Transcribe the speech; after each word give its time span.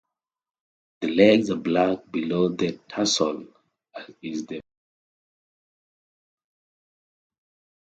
The 1.01 1.09
legs 1.09 1.51
are 1.51 1.57
black 1.57 2.11
below 2.11 2.49
the 2.49 2.71
tarsal 2.89 3.45
as 3.95 4.09
is 4.23 4.47
the 4.47 4.55
muzzle. 4.55 4.69